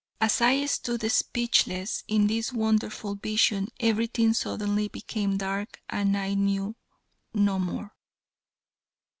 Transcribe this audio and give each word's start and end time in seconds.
As 0.19 0.41
I 0.41 0.65
stood 0.65 1.03
speechless 1.11 2.03
at 2.09 2.27
this 2.27 2.51
wonderful 2.51 3.13
vision 3.13 3.67
everything 3.79 4.33
suddenly 4.33 4.87
became 4.87 5.37
dark 5.37 5.79
and 5.89 6.17
I 6.17 6.33
knew 6.33 6.75
no 7.35 7.59
more. 7.59 7.93